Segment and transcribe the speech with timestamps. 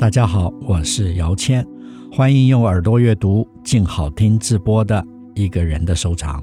[0.00, 1.62] 大家好，我是姚谦，
[2.10, 6.42] 欢迎用耳朵阅读静好听直播的一个人的收藏。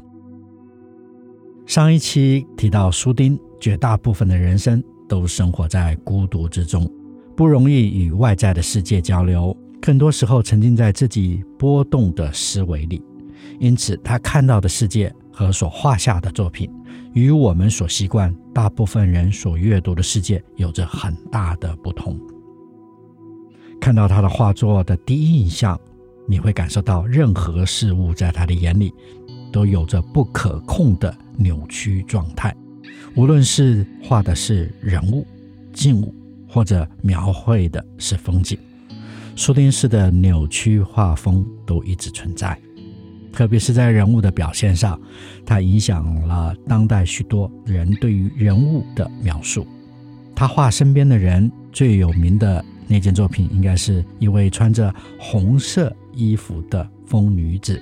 [1.65, 6.87] 上一期提到苏丁，绝大部分的人生都生活在孤独之中，
[7.35, 13.03] 不容易与外在的世界交流，更多时候沉浸在自己波动的思维里，
[13.59, 16.71] 因此他看到的世界和所画下的作品，
[17.11, 22.15] 与我们所习惯大部分人所阅读的世界有着很大的不同。
[23.87, 25.79] 看到他的画作的第一印象，
[26.27, 28.93] 你会感受到任何事物在他的眼里
[29.49, 32.53] 都有着不可控的扭曲状态。
[33.15, 35.25] 无论是画的是人物、
[35.71, 36.13] 静物，
[36.49, 38.59] 或者描绘的是风景，
[39.37, 42.59] 苏丁式的扭曲画风都一直存在。
[43.31, 44.99] 特别是在人物的表现上，
[45.45, 49.65] 他影响了当代许多人对于人物的描述。
[50.35, 52.65] 他画身边的人最有名的。
[52.87, 57.81] 那件作品应该是一位穿着红色衣服的疯女子。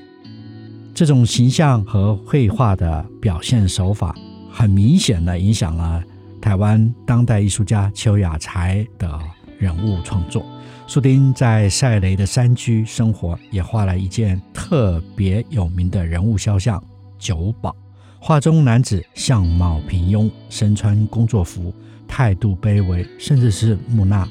[0.94, 4.16] 这种形象和绘画的表现手法，
[4.52, 6.04] 很明显的影响了
[6.42, 9.20] 台湾当代艺术家邱雅才的
[9.60, 10.46] 人物创作。
[10.88, 16.82] 苏丁在赛雷的山居生活，也画了一件特别有名的人物肖像——
[17.20, 17.76] 酒保。
[18.20, 21.74] 画中男子相貌平庸，身穿工作服，
[22.08, 24.28] 态度卑微，甚至是木讷。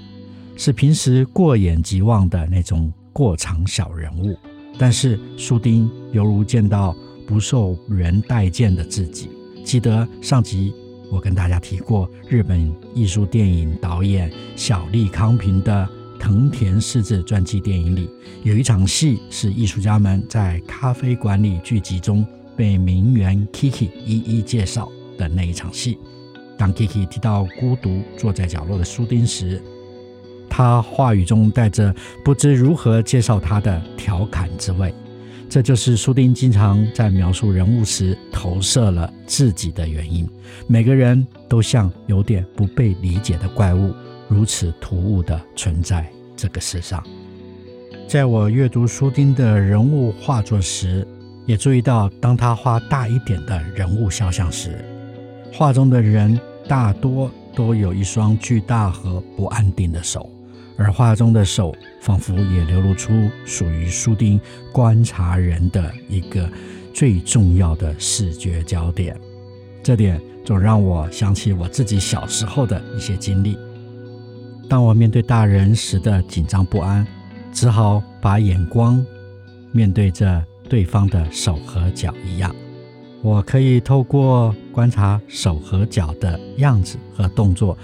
[0.57, 4.37] 是平时过眼即忘的那种过场小人物，
[4.79, 6.95] 但是苏丁犹如见到
[7.27, 9.31] 不受人待见的自己。
[9.65, 10.73] 记得上集
[11.11, 15.89] 我跟大家提过，日本艺术电影导演小栗康平的
[16.21, 18.09] 藤田四治传记电影里，
[18.43, 22.27] 有一场戏是艺术家们在咖啡馆里聚集中
[22.57, 24.89] 被名媛 Kiki 一一介绍
[25.19, 25.99] 的那一场戏。
[26.57, 29.61] 当 Kiki 提到孤独坐在角落的苏丁时，
[30.57, 31.93] 他话语中带着
[32.25, 34.95] 不知如何介绍他的调侃之味，
[35.51, 40.25] 这就是苏丁经常在描述人物时投射了自己的原因。
[40.69, 43.93] 每个人都像有点不被理解的怪物，
[44.29, 47.03] 如此突兀地存在这个世上。
[48.07, 51.05] 在我阅读苏丁的人物画作时，
[51.47, 54.85] 也注意到，当他画大一点的人物肖像时，
[55.53, 56.39] 画中的人
[56.69, 60.31] 大多都有一双巨大和不安定的手。
[60.77, 64.41] 而画中的手，仿佛也流露出属于苏丁
[64.73, 66.49] 观察人的一个
[66.93, 69.19] 最重要的视觉焦点。
[69.83, 73.57] 这点总让我想起我自己小时候的一些经历。
[74.69, 77.07] 当我面对大人时的紧张不安，
[77.53, 79.05] 只好把眼光
[79.73, 82.55] 面对着对方的手和脚一样。
[83.23, 87.77] 我可以透过观察手和脚的样子和动作，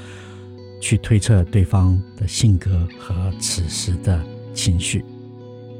[0.81, 4.21] 去推测对方的性格和此时的
[4.55, 5.05] 情绪，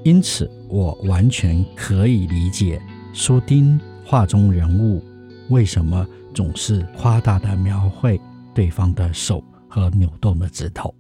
[0.05, 2.81] 因此我完全可以理解
[3.13, 5.03] 苏丁画中人物
[5.49, 8.21] 为什么总是夸大的描绘
[8.55, 10.95] 对方的手和扭动的指头。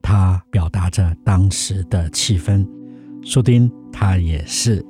[0.00, 2.66] 他表达着当时的气氛。
[3.24, 4.84] 苏丁他也是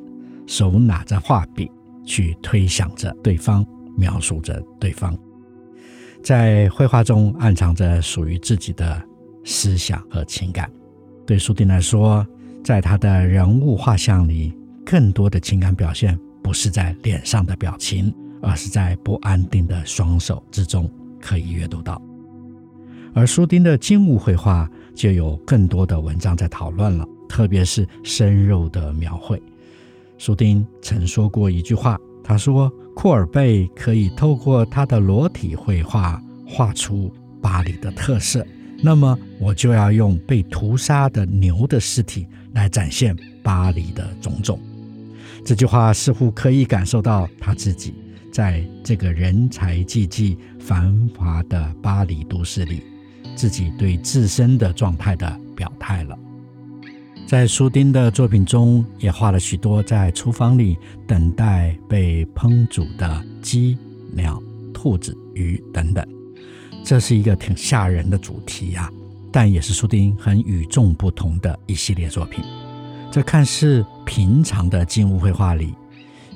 [0.47, 1.71] 手拿着画笔
[2.05, 5.15] 去推想着对方，描述着对方。
[6.23, 9.03] 在绘画中暗藏着属于自己的
[9.45, 10.71] 思想和情感。
[11.27, 12.25] 对苏丁来说，
[12.63, 14.53] 在他的人物画像里，
[14.85, 20.89] 更多的情感表现不是在脸上的表情，而是在不安定的双手之中
[21.21, 22.01] 可以阅读到。
[23.15, 29.43] 而苏丁的静物绘画就有更多的文章在讨论了，特别是深入的描绘。
[30.19, 32.73] 苏丁曾说过一句话，他说。
[32.95, 38.47] 库尔贝可以透过他的裸体绘画画出巴黎的特色，
[38.83, 44.61] 那么我就要用被屠杀的牛的尸体来展现巴黎的种种。
[45.45, 47.95] 这句话似乎可以感受到他自己
[48.33, 52.83] 在这个人才济济、繁华的巴黎都市里，
[53.35, 56.17] 自己对自身的状态的表态了。
[57.33, 60.77] 在苏丁的作品中，也画了许多在厨房里
[61.07, 63.79] 等待被烹煮的鸡、
[64.13, 64.39] 鸟、
[64.75, 66.07] 兔子、鱼等等。
[66.85, 68.93] 这是一个挺吓人的主题呀、啊，
[69.33, 72.45] 但也是苏丁很与众不同的一系列作品。
[73.11, 75.75] 这看似平常的静物绘画里，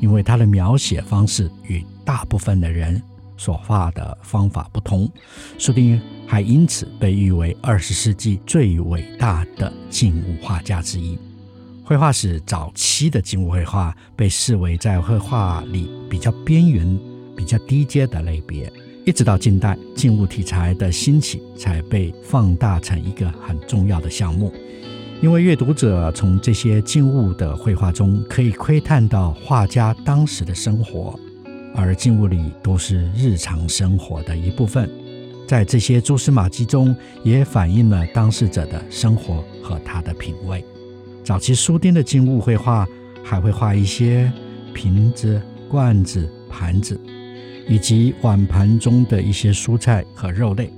[0.01, 3.03] 因为它的描写方式与大部分的人
[3.37, 5.11] 所画的方法不同，
[5.59, 11.19] 苏丁还因此被誉为二十世纪最伟大的静物画家之一。
[11.85, 16.99] 绘画史早期的静物绘画被视为在绘画里比较边缘、
[17.37, 18.73] 比较低阶的类别。
[19.05, 24.53] 一直到近代，静物题材的兴起才被放大成一个很重要的项目。
[25.23, 31.17] 因为阅读者从这些静物的绘画中可以窥探到画家当时的生活，
[31.77, 34.91] 而静物里都是日常生活的一部分，
[35.47, 40.65] 在这些蛛丝马迹中也反映了当事者的生活和他的品味。
[41.23, 42.87] 早期苏丁的静物绘画
[43.23, 44.33] 还会画一些
[44.73, 46.99] 瓶子、罐子、盘子。
[47.69, 50.73] 以及碗盘中的一些蔬菜和肉类，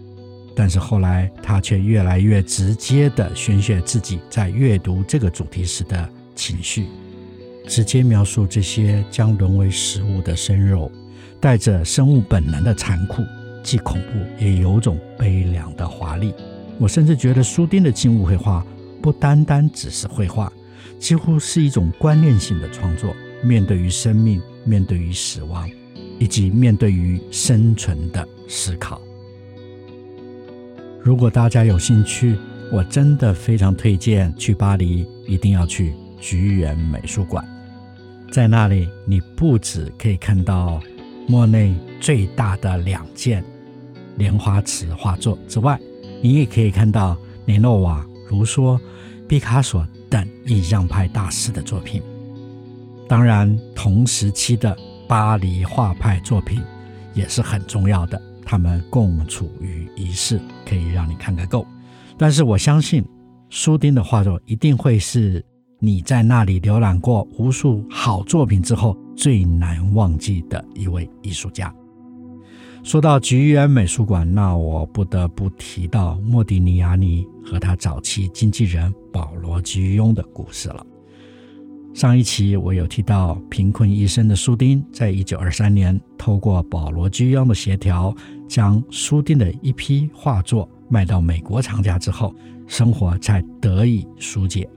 [0.57, 6.87] 但是后来他却越来越直接地宣泄自己在阅读这个主题时的情绪，
[7.69, 10.91] 直接描述这些将沦为食物的生肉，
[11.39, 13.23] 带着生物本能的残酷，
[13.63, 16.35] 既恐怖也有种悲凉的华丽。
[16.79, 18.67] 我甚至觉得苏丁的静物绘画
[19.01, 20.53] 不单单只是绘画，
[20.99, 25.71] 几乎是一种观念性的创作，面对于生命，面对于死亡。
[26.21, 29.01] 以及面对于生存的思考。
[31.01, 32.37] 如果大家有兴趣，
[32.73, 37.47] 我真的非常推荐去巴黎，一定要去橘园美术馆。
[38.31, 40.81] 在那里，你不只可以看到
[41.27, 43.45] 莫内最大的两件
[44.17, 45.79] 莲花池画作之外，
[46.23, 47.17] 你也可以看到
[47.47, 48.79] 雷诺瓦、卢梭、
[49.27, 52.03] 毕卡索等印象派大师的作品。
[53.09, 54.77] 当然，同时期的。
[55.09, 56.63] 巴黎画派作品
[57.15, 61.67] 也是很重要的，他们共处于一室，可以让你看个够。
[62.19, 63.03] 但是我相信，
[63.49, 65.43] 苏丁的画作一定会是
[65.81, 71.73] 你在那里浏览过无数好作品之后最难忘记的一位艺术家。
[72.83, 80.85] 说到橘园美术馆，那我不得不提到莫迪尼亚尼和他早期经纪人保罗·居庸的故事了。
[81.95, 88.15] 上一期我有提到，贫困一生的苏丁，在一九二三年透过保罗·居庸的协调，
[88.49, 92.35] 将苏丁的一批画作卖到美国藏家之后，
[92.67, 94.69] 生活才得以疏解。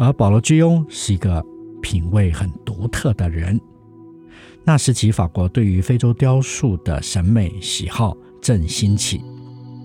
[0.00, 1.44] 而保罗·居庸是一个
[1.82, 3.60] 品味很独特的人。
[4.64, 9.20] 那时起，法国对于非洲雕塑的审美喜好正兴起，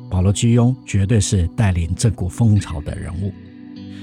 [0.10, 3.34] 保罗·居庸绝对是带领这股风潮的人物。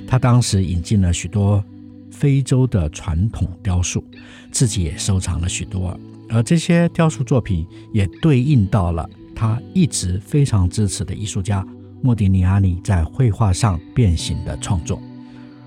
[0.06, 1.64] 他当时引进了许多。
[2.11, 4.05] 非洲的传统雕塑，
[4.53, 5.99] 自己也收藏了许多，
[6.29, 11.67] 而这些雕塑作品也对应到了他一直非常支持的艺术家
[12.03, 15.03] 莫迪尼阿尼在绘画上变形的创作。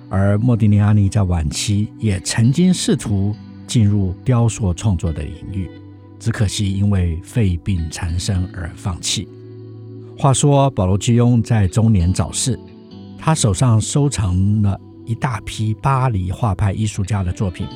[0.10, 3.36] 而莫迪尼阿尼在晚期也曾经试图
[3.68, 5.70] 进入雕塑创作的领域，
[6.20, 9.28] 只可惜因为肺病缠身而放弃。
[10.18, 12.60] 话说保罗居庸在中年早逝，
[13.18, 14.80] 他手上收藏了。
[15.08, 17.68] 一大批巴黎画派艺术家的作品，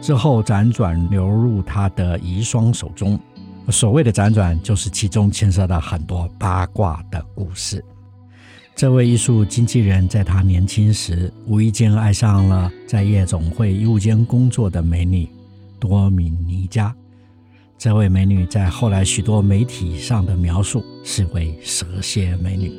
[0.00, 3.16] 之后辗转流入他的遗孀手中。
[3.68, 7.84] 所谓的辗转，就是其中牵涉到很多八卦的故事。
[8.82, 15.28] 这位艺术经纪人在他年轻时，无意间爱上了在夜总会衣物间工作的美女
[15.78, 16.92] 多米尼加。
[17.78, 22.72] 这位美女在后来许多媒体上的描述是为蛇蝎美女。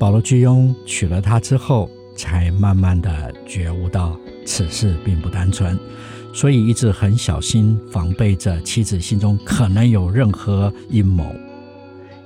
[0.00, 5.78] 保罗居庸娶了她之后，才慢慢的觉悟到此事并不单纯，
[6.32, 11.24] 所以一直很小心防备着妻子心中可能有任何阴谋。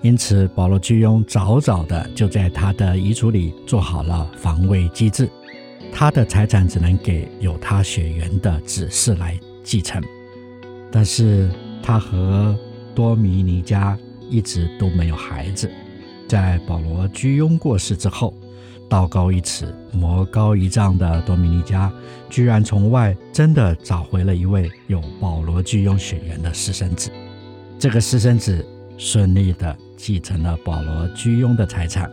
[0.01, 5.29] 因此，保罗居庸早早的就在他的遗嘱里做好了防卫机制，
[5.93, 10.01] 他的财产只能给有他血缘的子嗣来继承。
[10.93, 11.51] 但是，
[11.83, 12.57] 他和
[12.95, 13.99] 多米尼加
[14.31, 15.71] 一直都没有孩子。
[16.29, 18.33] 在保罗居庸过世之后，
[18.89, 21.93] 道高一尺，魔高一丈的多米尼加，
[22.31, 27.11] 居然从外真的找回了一位有保罗居庸血缘的私生子。
[27.79, 28.65] 这个私生子
[28.97, 32.11] 顺利地继承了保罗居庸的财产。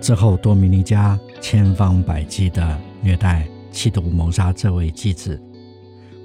[0.00, 5.40] 之后，多米尼加千方百计地虐待、企图谋杀这位继子。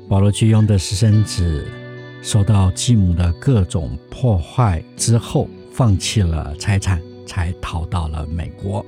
[0.08, 1.67] 保罗居庸的私生子
[2.22, 8.86] 受到继母的各种破坏之后，放弃了财产，才逃到了美国。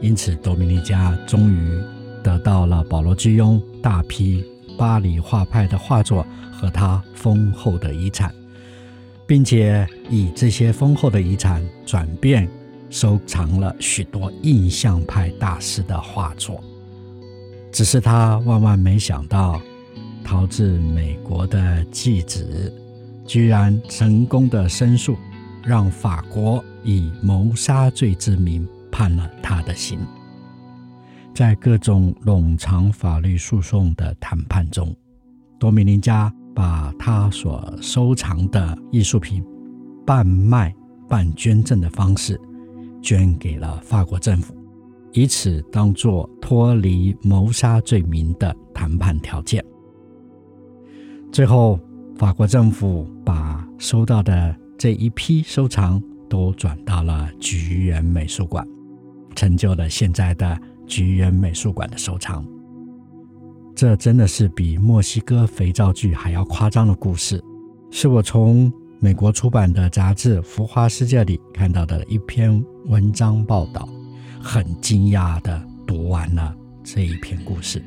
[0.00, 1.80] 因此，多米尼加终于
[2.24, 4.44] 得到了保罗居庸大批
[4.76, 8.34] 巴黎画派的画作和他丰厚的遗产，
[9.30, 12.48] 并且以这些丰厚的遗产转变
[12.88, 16.60] 收藏了许多印象派大师的画作。
[17.70, 19.62] 只是他万万没想到，
[20.24, 22.74] 逃至美国的继子
[23.24, 25.16] 居然成功的申诉，
[25.62, 30.00] 让法国以谋杀罪之名判了他的刑。
[31.32, 34.92] 在各种冗长法律诉讼的谈判中，
[35.56, 39.42] 多米尼加把他所收藏的艺术品
[40.04, 40.74] 半卖
[41.08, 42.38] 半捐赠的方式
[43.00, 44.54] 捐给了法国政府，
[45.14, 49.64] 以此当作脱离谋杀罪名的谈判条件。
[51.32, 51.80] 最后，
[52.18, 55.98] 法国政府把收到的这一批收藏
[56.28, 58.62] 都转到了橘园美术馆，
[59.34, 62.46] 成就了现在的橘园美术馆的收藏。
[63.74, 67.42] 这真的是比墨西哥肥皂剧还要夸张的故事，
[67.90, 73.88] 是我从美国出版的杂志《浮华世界》里看到的一篇文章报道，
[74.40, 77.82] 很惊讶地读完了这一篇故事。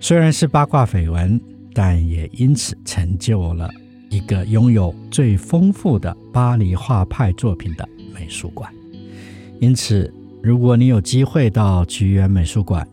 [0.00, 1.40] 虽然是八卦绯闻。
[1.74, 3.70] 但也因此成就了
[4.10, 8.68] 一个拥有最丰富的巴黎画派作品的美术馆。
[9.60, 12.84] 因此，如果你有机会到橘园美术馆，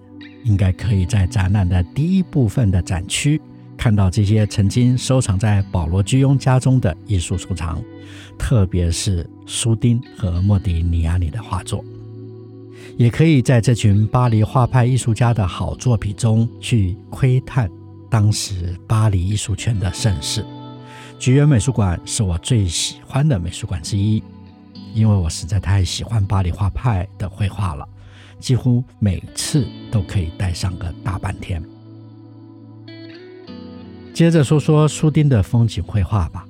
[0.46, 3.42] 应该可以在展览的第一部分的展区
[3.76, 7.84] 看到这些曾经收藏在保罗·居庸家中的艺术收藏，
[8.38, 11.84] 特别是苏丁和莫迪尼亚尼的画作。
[12.98, 17.70] 也可以在这群巴黎画派艺术家的好作品中去窥探。
[18.10, 20.46] 当时巴黎艺术圈的盛世，
[21.20, 24.24] 橘园美术馆是我最喜欢的美术馆之一，
[24.94, 27.86] 因为我实在太喜欢巴黎画派的绘画了，
[28.46, 31.60] 几乎每次都可以待上个大半天。
[34.14, 36.46] 接着说说苏丁的风景绘画吧，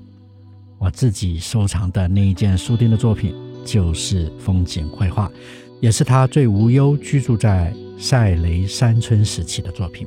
[0.77, 3.33] 我自己收藏的那一件苏丁的作品
[3.63, 5.31] 就是风景绘画，
[5.79, 10.05] 也是他最无忧居住在塞雷山村时期的作品。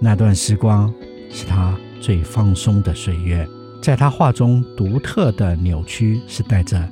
[0.00, 0.94] 那段时光
[1.32, 3.44] 是他最放松的岁月，
[3.82, 6.88] 在他画中独特的扭曲是带着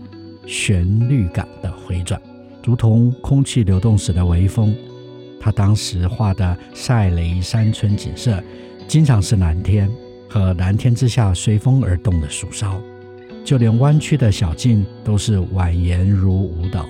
[0.49, 2.21] 旋律感的回转，
[2.65, 4.75] 如同空气流动时的微风。
[5.41, 8.43] 他当时画的塞雷山村景色，
[8.87, 9.91] 经常是蓝天
[10.29, 12.81] 和蓝天之下随风而动的树梢，
[13.45, 16.87] 就连弯曲的小径都是蜿蜒如舞蹈。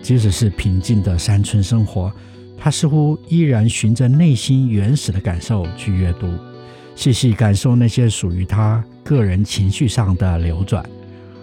[0.00, 2.12] 即使是平静的山村生活。
[2.64, 6.28] 他似乎依然循着内心原始的感受去阅读，
[6.94, 10.88] 细细感受那些属于他个人情绪上的流转，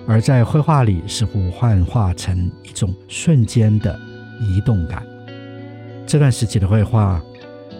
[0.09, 3.95] 而在绘画里似乎幻化成一种瞬间的
[4.41, 5.05] 移动感。
[6.07, 7.21] 这段时期的绘画，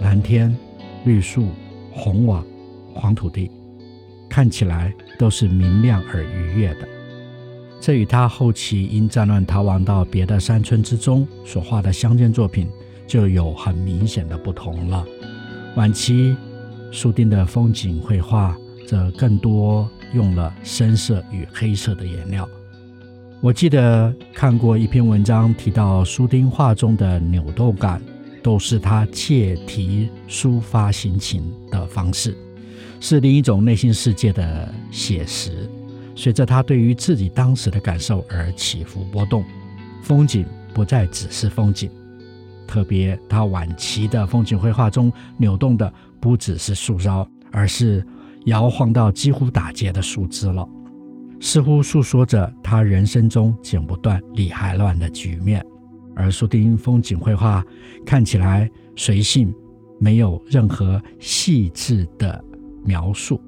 [0.02, 0.56] 蓝天、
[1.06, 1.48] 绿树、
[1.92, 2.44] 红瓦、
[2.94, 3.50] 黄土地，
[4.30, 6.88] 看起来都是明亮而愉悦的。
[7.82, 12.70] 这与他后期因战乱逃亡到别的山村之中所画的乡间作品。
[13.08, 15.04] 就有很明显的不同了。
[15.76, 16.38] 晚期
[16.92, 18.56] 苏丁的风景绘画
[18.86, 22.48] 则更多用了深色与黑色的颜料。
[23.42, 28.02] 我记得看过一篇文章提到，苏丁画中的扭动感
[28.44, 32.36] 都是他借题抒发心情的方式，
[33.00, 35.70] 是另一种内心世界的写实，
[36.16, 39.44] 随着他对于自己当时的感受而起伏波动。
[40.04, 41.90] 风景不再只是风景。
[42.68, 48.06] 特别，他晚期的风景绘画中扭动的不只是树梢，而是
[48.50, 50.68] 摇晃到几乎打结的树枝了，
[51.40, 55.66] 似乎诉说着他人生中剪不断、理还乱的局面。
[56.16, 57.64] 而苏丁风景绘画
[58.06, 59.54] 看起来随性，
[60.00, 62.44] 没有任何细致的
[62.84, 63.40] 描述，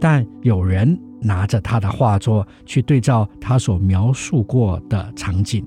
[0.00, 5.64] 但有人拿着他的画作去对照他所描述过的场景。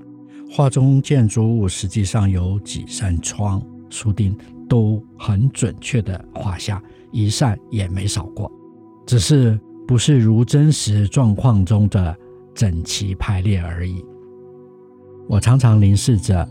[0.50, 4.36] 画中建筑物实际上有几扇窗，苏丁
[4.68, 8.52] 都很准确地画下，一扇也没少过，
[9.06, 12.16] 只是不是如真实状况中的
[12.54, 14.04] 整齐排列而已。
[15.28, 16.46] 我常常凝视着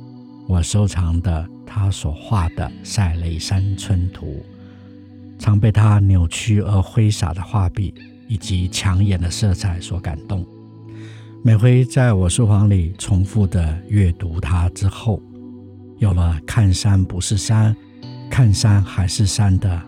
[0.48, 4.44] 我收藏的他所画的塞雷山村图，
[5.40, 7.94] 常被他扭曲而挥洒的画笔
[8.28, 10.46] 以及抢眼的色彩所感动。
[11.44, 15.22] 每回在我书房里重复的阅读它之后，
[15.98, 17.76] 有了看山不是山，
[18.30, 19.82] 看山还是山的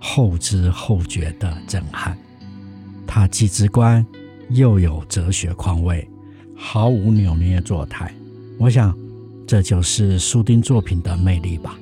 [0.00, 2.16] 后知后觉的震撼。
[3.06, 4.04] 它既直观
[4.48, 6.08] 又有哲学况味，
[6.56, 8.12] 毫无扭捏作态。
[8.58, 8.96] 我想，
[9.46, 11.76] 这就是苏丁作品的魅力吧。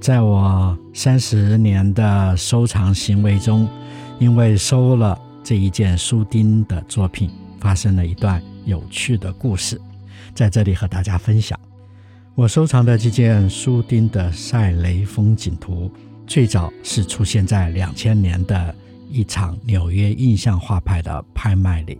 [0.00, 3.68] 在我三十年的收藏行为中，
[4.18, 9.80] 因为收了这一件书钉的作品发生了一段有趣的故事，
[10.34, 11.58] 在这里和大家分享。
[12.34, 15.90] 我收藏的这件书钉的晒雷风景图，
[16.32, 18.74] 最早是出现在两千年的
[19.10, 21.98] 一场纽约印象画派的拍卖里。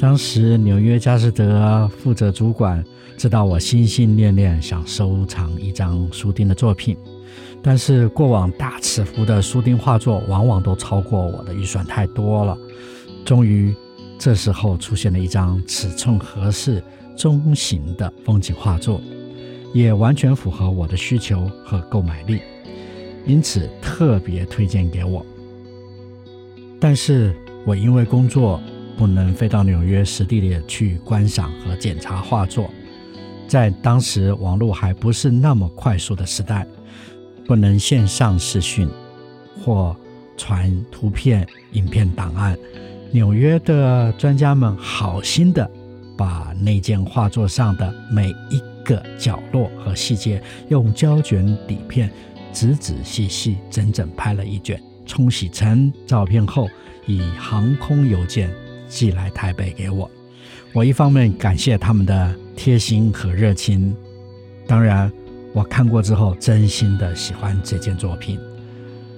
[0.00, 2.84] 当时纽约佳士得负责主管
[3.16, 6.96] 知道我心心念念想收藏一张书钉的作品，
[7.62, 12.58] 但是过往大尺幅的书钉画作往往都超过我的预算太多了。
[13.24, 13.72] 终于，
[14.18, 16.82] 这时候出现了一张尺寸合适、
[17.16, 19.00] 中型的风景画作。
[19.72, 22.40] 也完全符合我的需求和购买力，
[23.26, 25.24] 因此特别推荐给我。
[26.78, 27.34] 但是
[27.66, 28.60] 我因为工作
[28.96, 32.70] 不能飞到纽约实地里去观赏和检查画作，
[33.46, 36.66] 在当时网络还不是那么快速的时代，
[37.46, 38.88] 不能线上视讯
[39.62, 39.94] 或
[40.36, 42.56] 传图片、影片档案。
[43.12, 45.68] 纽约的专家们好心的
[46.16, 52.10] 把那件画作上的每一个角落和细节，用胶卷底片
[52.52, 56.68] 仔仔细细、整整拍了一卷，冲洗成照片后，
[57.06, 58.50] 以航空邮件
[58.88, 60.10] 寄来台北给我。
[60.72, 63.94] 我一方面感谢他们的贴心和热情，
[64.66, 65.10] 当然，
[65.52, 68.38] 我看过之后真心的喜欢这件作品，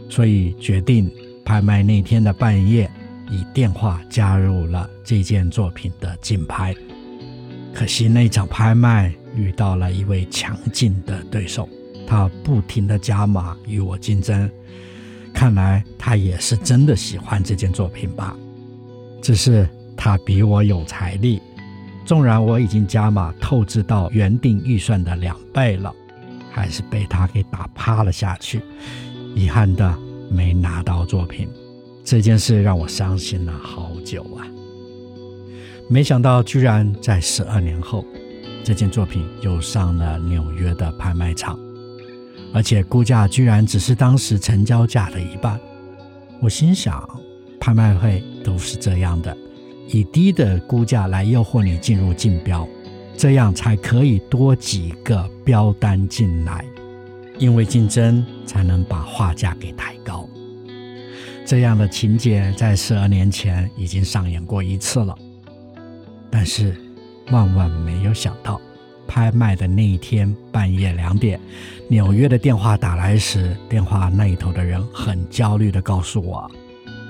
[0.08, 1.10] 所以决定
[1.44, 2.90] 拍卖那天的半夜，
[3.30, 6.74] 以电话加入了这件作品的竞拍。
[7.74, 9.12] 可惜那场拍卖。
[9.34, 11.66] 遇到了一位强劲的对手，
[12.06, 14.50] 他不停地加码与我竞争。
[15.32, 18.36] 看来他也是真的喜欢这件作品吧？
[19.22, 21.40] 只是他比我有财力，
[22.04, 25.94] 纵然我已经加码透支到原定预算的两倍了，
[26.50, 28.60] 还是被他给打趴了下去。
[29.34, 29.98] 遗憾的
[30.30, 31.48] 没拿到作品，
[32.04, 34.44] 这件事让我伤心了好久啊！
[35.88, 38.04] 没想到居然在十二年后。
[38.64, 41.58] 这件作品又上了纽约的拍卖场，
[42.52, 45.58] 而且估价居然只是当时成交价的一半。
[46.40, 47.08] 我心想，
[47.60, 49.36] 拍卖会都是这样的，
[49.88, 52.68] 以低的估价来诱惑你进入竞标，
[53.16, 56.64] 这样才可以多几个标单进来，
[57.38, 60.28] 因为竞争才能把画价给抬高。
[61.46, 65.16] 这样的情节在十二年前已经上演过一次了，
[66.30, 66.76] 但是。
[67.30, 68.60] 万万没有想到，
[69.12, 71.38] 拍卖的那一天半夜两点，
[71.86, 76.50] 纽约的电话打来时，电话那一头的人很焦虑地告诉我，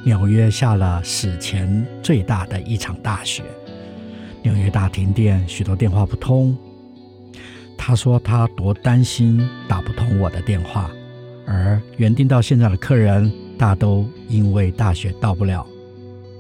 [0.05, 3.45] 纽约下了史前最大的一场大雪，
[4.43, 6.59] 纽约大停电，许多电话不通。
[7.79, 10.91] 他说他多担心打不通我的电话，
[11.47, 15.65] 而原定到现场的客人大都因为大雪到不了，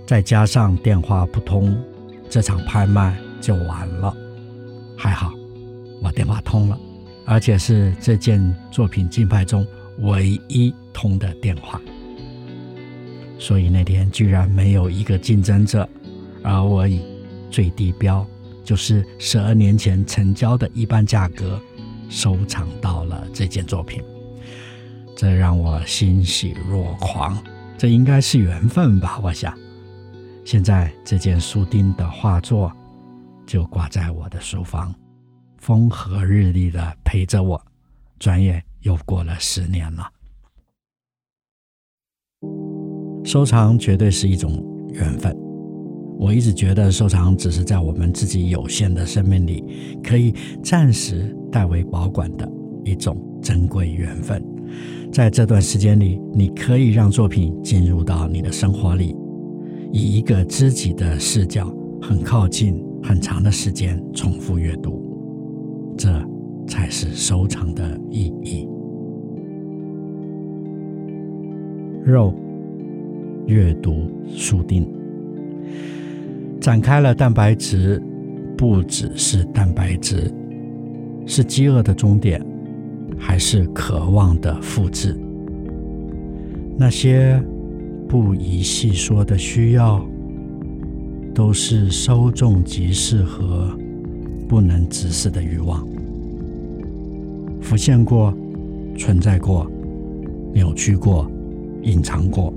[0.09, 1.81] 再加上电话不通，
[2.29, 3.17] 这场拍卖。
[3.41, 4.17] 就完了，
[4.97, 5.33] 还好
[6.03, 6.79] 我电话通了，
[7.25, 9.67] 而且是这件作品竞拍中
[10.01, 11.81] 唯一通的电话，
[13.39, 15.89] 所以那天居然没有一个竞争者，
[16.43, 17.01] 而我以
[17.51, 18.27] 最低标，
[18.65, 21.61] 就是十二年前成交的一半价格，
[22.09, 24.03] 收藏到了这件作品，
[25.17, 27.41] 这让我欣喜若狂，
[27.79, 29.21] 这应该是缘分吧？
[29.23, 29.57] 我想，
[30.45, 32.73] 现在这件书钉的画作。
[33.45, 34.95] 就挂在我的书房，
[35.63, 37.63] 风和日丽的陪着我。
[38.19, 40.11] 转眼又过了十年了。
[43.25, 44.61] 收藏绝对是一种
[44.93, 45.33] 缘分。
[46.19, 49.63] 我一直觉得收藏只是在我们自己有限的生命里，
[50.03, 52.51] 可以暂时代为保管的
[52.85, 54.45] 一种珍贵缘分。
[55.13, 59.15] 在这段时间里，你可以让作品进入到你的生活里，
[59.93, 61.73] 以一个知己的视角，
[62.03, 62.85] 很靠近。
[63.05, 65.12] 很长的时间重复阅读，
[66.03, 66.11] 这
[66.67, 68.69] 才是收藏的意义。
[72.05, 72.35] 肉
[73.47, 74.85] 阅读书定，
[76.61, 78.03] 展开了蛋白质，
[78.59, 80.29] 不只是蛋白质，
[81.25, 82.45] 是饥饿的终点，
[83.17, 85.17] 还是渴望的复制？
[86.77, 87.41] 那些
[88.09, 90.05] 不宜细说的需要。
[91.35, 93.75] 都是稍纵即逝和
[94.47, 95.83] 不能直视的欲望，
[97.63, 98.35] 浮现过、
[98.99, 99.71] 存在过、
[100.53, 101.31] 扭曲过、
[101.83, 102.53] 隐藏过，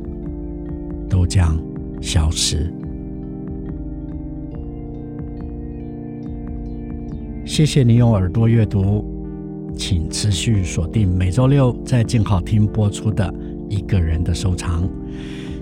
[1.10, 1.58] 都将
[2.02, 2.74] 消失。
[7.46, 9.06] 谢谢你用耳朵阅读，
[9.78, 13.32] 请持续锁定每周六在静好听播出的
[13.70, 14.84] 《一个人的收藏》，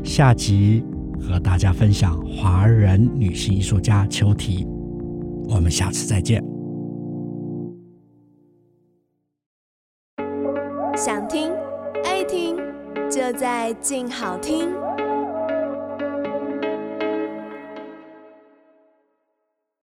[0.04, 0.84] 下集。
[1.26, 4.68] 和大家分享华人女性艺术家邱缇。
[5.48, 6.53] 我们下次再见。
[13.84, 15.03] 静好听。